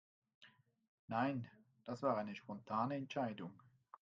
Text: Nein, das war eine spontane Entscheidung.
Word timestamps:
Nein, 1.09 1.47
das 1.85 2.01
war 2.01 2.17
eine 2.17 2.35
spontane 2.35 2.95
Entscheidung. 2.95 3.53